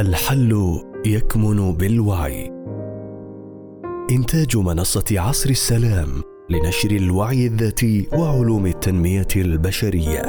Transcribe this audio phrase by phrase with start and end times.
[0.00, 2.52] الحل يكمن بالوعي.
[4.10, 10.22] إنتاج منصة عصر السلام لنشر الوعي الذاتي وعلوم التنمية البشرية.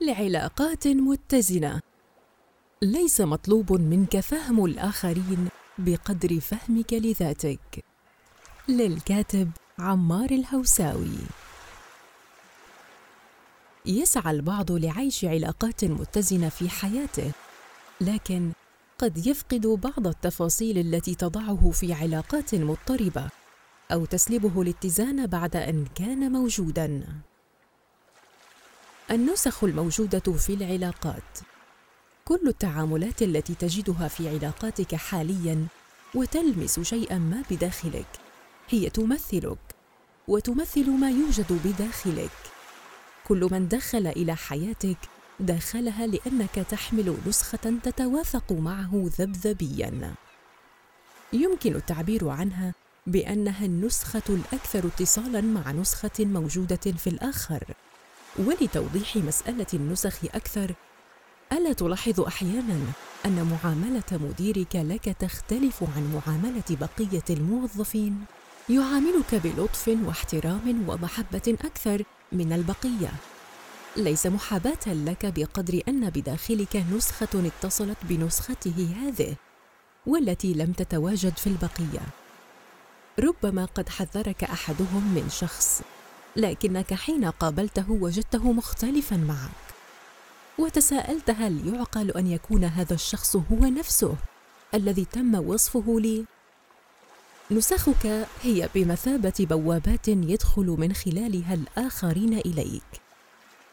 [0.00, 1.93] لعلاقات متزنة.
[2.82, 7.84] ليس مطلوب منك فهم الآخرين بقدر فهمك لذاتك.
[8.68, 11.18] للكاتب عمار الهوساوي.
[13.86, 17.32] يسعى البعض لعيش علاقات متزنة في حياته
[18.00, 18.52] لكن
[18.98, 23.28] قد يفقد بعض التفاصيل التي تضعه في علاقات مضطربة
[23.92, 27.04] أو تسلبه الاتزان بعد أن كان موجودا.
[29.10, 31.53] النسخ الموجودة في العلاقات.
[32.28, 35.66] كل التعاملات التي تجدها في علاقاتك حاليا
[36.14, 38.06] وتلمس شيئا ما بداخلك
[38.68, 39.58] هي تمثلك
[40.28, 42.30] وتمثل ما يوجد بداخلك.
[43.28, 44.96] كل من دخل إلى حياتك
[45.40, 50.14] دخلها لأنك تحمل نسخة تتوافق معه ذبذبيا.
[51.32, 52.74] يمكن التعبير عنها
[53.06, 57.64] بأنها النسخة الأكثر اتصالا مع نسخة موجودة في الآخر.
[58.38, 60.74] ولتوضيح مسألة النسخ أكثر
[61.52, 62.80] ألا تلاحظ أحيانا
[63.26, 68.24] أن معاملة مديرك لك تختلف عن معاملة بقية الموظفين؟
[68.68, 73.12] يعاملك بلطف واحترام ومحبة أكثر من البقية.
[73.96, 79.36] ليس محاباة لك بقدر أن بداخلك نسخة اتصلت بنسخته هذه
[80.06, 82.00] والتي لم تتواجد في البقية.
[83.18, 85.82] ربما قد حذرك أحدهم من شخص
[86.36, 89.63] لكنك حين قابلته وجدته مختلفا معك
[90.58, 94.16] وتساءلت هل يعقل أن يكون هذا الشخص هو نفسه
[94.74, 96.24] الذي تم وصفه لي؟
[97.50, 103.00] نسخك هي بمثابة بوابات يدخل من خلالها الآخرين إليك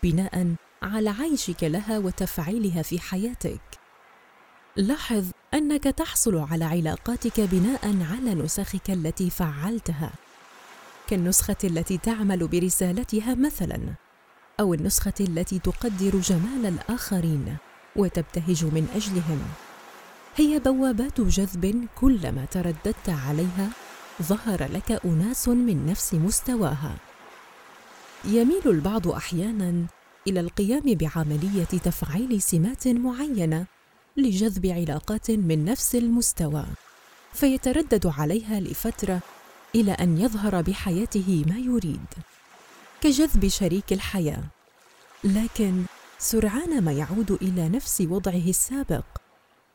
[0.03, 3.61] بناء على عيشك لها وتفعيلها في حياتك.
[4.75, 10.11] لاحظ أنك تحصل على علاقاتك بناء على نسخك التي فعلتها
[11.07, 13.79] كالنسخة التي تعمل برسالتها مثلا.
[14.61, 17.57] أو النسخة التي تقدر جمال الآخرين
[17.95, 19.41] وتبتهج من أجلهم.
[20.35, 23.69] هي بوابات جذب كلما ترددت عليها
[24.21, 26.95] ظهر لك أناس من نفس مستواها.
[28.25, 29.85] يميل البعض أحيانا
[30.27, 33.65] إلى القيام بعملية تفعيل سمات معينة
[34.17, 36.65] لجذب علاقات من نفس المستوى
[37.33, 39.19] فيتردد عليها لفترة
[39.75, 42.05] إلى أن يظهر بحياته ما يريد.
[43.01, 44.43] كجذب شريك الحياة.
[45.23, 45.83] لكن
[46.19, 49.05] سرعان ما يعود إلى نفس وضعه السابق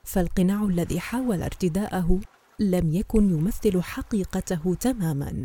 [0.04, 2.20] فالقناع الذي حاول ارتداءه
[2.58, 5.44] لم يكن يمثل حقيقته تماما.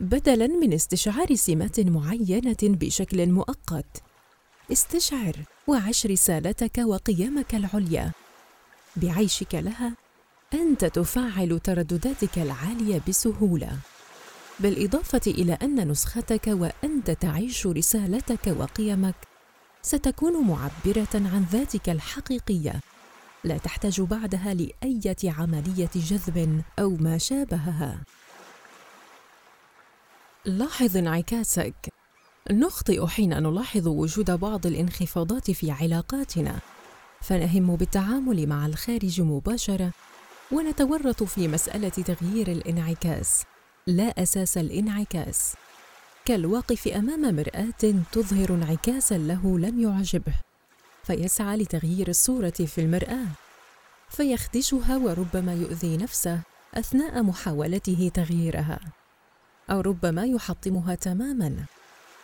[0.00, 4.02] بدلا من استشعار سمات معينة بشكل مؤقت
[4.72, 5.36] استشعر
[5.66, 8.12] وعش رسالتك وقيمك العليا.
[8.96, 9.96] بعيشك لها
[10.54, 13.78] أنت تفعل تردداتك العالية بسهولة.
[14.60, 19.14] بالإضافة إلى أن نسختك وأنت تعيش رسالتك وقيمك
[19.82, 22.80] ستكون معبرة عن ذاتك الحقيقية.
[23.44, 27.98] لا تحتاج بعدها لأية عملية جذب أو ما شابهها.
[30.44, 31.74] لاحظ انعكاسك.
[32.50, 36.58] نخطئ حين نلاحظ وجود بعض الانخفاضات في علاقاتنا.
[37.20, 39.90] فنهم بالتعامل مع الخارج مباشرة
[40.52, 43.44] ونتورط في مسألة تغيير الانعكاس.
[43.86, 45.54] لا أساس الانعكاس.
[46.24, 50.32] كالواقف أمام مرآة تظهر انعكاسا له لم يعجبه
[51.02, 53.26] فيسعى لتغيير الصورة في المرآة
[54.10, 56.40] فيخدشها وربما يؤذي نفسه
[56.74, 58.80] أثناء محاولته تغييرها
[59.70, 61.56] أو ربما يحطمها تماما.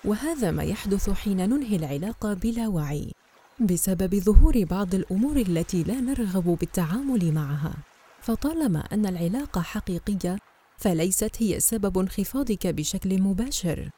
[0.04, 3.12] وهذا ما يحدث حين ننهي العلاقة بلا وعي
[3.60, 7.74] بسبب ظهور بعض الأمور التي لا نرغب بالتعامل معها.
[8.22, 10.38] فطالما أن العلاقة حقيقية
[10.80, 13.90] فليست هي سبب انخفاضك بشكل مباشر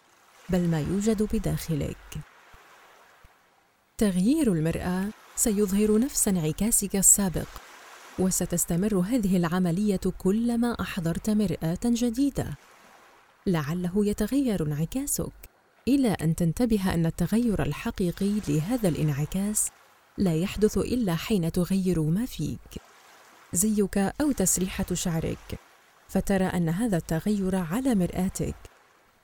[0.49, 1.97] بل ما يوجد بداخلك.
[3.99, 5.05] تغيير المرأة
[5.37, 7.49] سيظهر نفس انعكاسك السابق
[8.19, 12.47] وستستمر هذه العملية كلما أحضرت مرآة جديدة.
[13.47, 15.33] لعله يتغير انعكاسك
[15.89, 19.69] إلى أن تنتبه أن التغير الحقيقي لهذا الانعكاس
[20.19, 22.83] لا يحدث إلا حين تغير ما فيك.
[23.53, 25.59] زيك أو تسريحة شعرك.
[26.13, 28.55] فترى أن هذا التغير على مرآتك.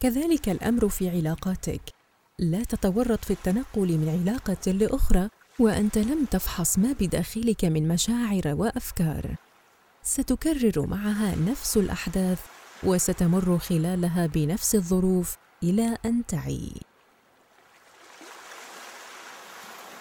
[0.00, 1.80] كذلك الأمر في علاقاتك.
[2.38, 9.34] لا تتورط في التنقل من علاقة لأخرى وأنت لم تفحص ما بداخلك من مشاعر وأفكار.
[10.02, 12.40] ستكرر معها نفس الأحداث
[12.82, 16.72] وستمر خلالها بنفس الظروف إلى أن تعي.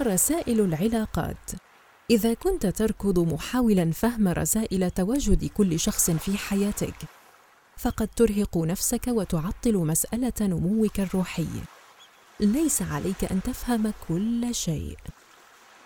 [0.01, 1.66] رسائل العلاقات.
[2.09, 6.95] إذا كنت تركض محاولا فهم رسائل تواجد كل شخص في حياتك
[7.77, 11.47] فقد ترهق نفسك وتعطل مسألة نموك الروحي.
[12.39, 14.97] ليس عليك أن تفهم كل شيء.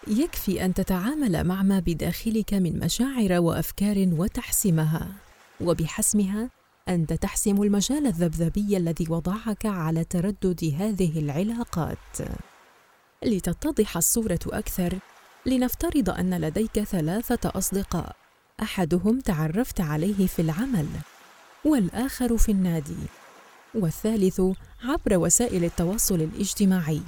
[0.07, 5.07] يكفي أن تتعامل مع ما بداخلك من مشاعر وأفكار وتحسمها
[5.61, 6.49] وبحسمها
[6.89, 12.17] أنت تحسم المجال الذبذبي الذي وضعك على تردد هذه العلاقات.
[13.23, 14.99] لتتضح الصورة أكثر
[15.45, 18.15] لنفترض أن لديك ثلاثة أصدقاء.
[18.61, 20.87] أحدهم تعرفت عليه في العمل
[21.65, 22.97] والآخر في النادي
[23.75, 24.41] والثالث
[24.83, 27.01] عبر وسائل التواصل الاجتماعي.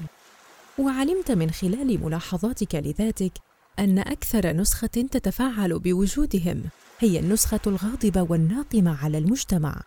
[0.79, 3.31] وعلمت من خلال ملاحظاتك لذاتك
[3.79, 6.63] أن أكثر نسخة تتفاعل بوجودهم
[6.99, 9.81] هي النسخة الغاضبة والناقمة على المجتمع.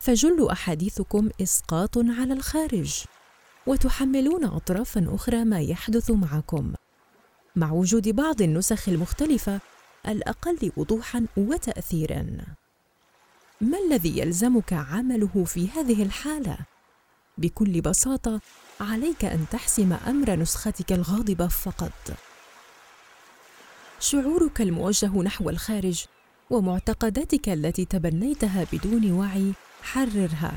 [0.00, 3.04] فجل أحاديثكم إسقاط على الخارج
[3.66, 6.72] وتحملون اطرافا أخرى ما يحدث معكم.
[7.56, 9.60] مع وجود بعض النسخ المختلفة
[10.08, 12.26] الأقل وضوحا وتاثيرا.
[13.60, 16.58] ما الذي يلزمك عمله في هذه الحالة؟
[17.38, 18.40] بكل بساطة
[18.80, 22.16] عليك أن تحسم أمر نسختك الغاضبه فقط.
[24.00, 26.04] شعورك الموجه نحو الخارج
[26.50, 29.52] ومعتقداتك التي تبنيتها بدون وعي
[29.82, 30.52] حررها.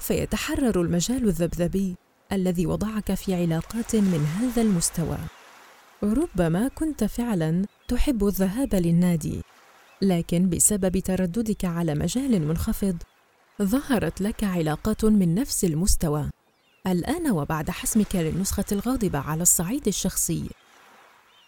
[0.00, 1.96] فيتحرر المجال الذبذبي
[2.32, 5.18] الذي وضعك في علاقات من هذا المستوى.
[6.02, 9.42] ربما كنت فعلا تحب الذهاب للنادي
[10.02, 12.96] لكن بسبب ترددك على مجال منخفض
[13.62, 16.30] ظهرت لك علاقات من نفس المستوى.
[16.86, 20.50] الآن وبعد حسمك للنسخة الغاضبة على الصعيد الشخصي.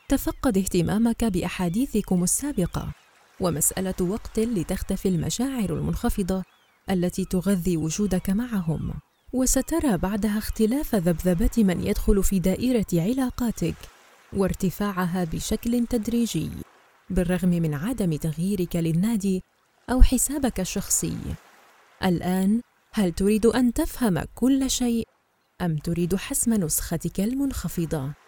[0.08, 2.92] تفقد اهتمامك بأحاديثكم السابقة
[3.40, 6.42] ومسألة وقت لتختفي المشاعر المنخفضة
[6.90, 8.94] التي تغذي وجودك معهم.
[9.32, 13.93] وسترى بعدها اختلاف ذبذبه من يدخل في دائرة علاقاتك.
[14.32, 16.50] وارتفاعها بشكل تدريجي
[17.10, 19.42] بالرغم من عدم تغييرك للنادي
[19.90, 21.16] أو حسابك الشخصي.
[22.04, 22.60] الآن
[22.92, 25.08] هل تريد أن تفهم كل شيء
[25.60, 28.23] أم تريد حسم نسختك المنخفضة؟